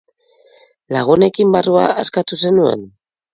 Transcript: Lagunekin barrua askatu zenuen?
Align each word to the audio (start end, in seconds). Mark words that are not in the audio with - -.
Lagunekin 0.97 1.51
barrua 1.57 1.85
askatu 2.05 2.41
zenuen? 2.47 2.89